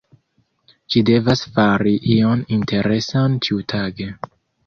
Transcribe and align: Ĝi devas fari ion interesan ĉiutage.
Ĝi 0.93 1.01
devas 1.09 1.43
fari 1.57 1.93
ion 2.15 2.43
interesan 2.57 3.39
ĉiutage. 3.49 4.09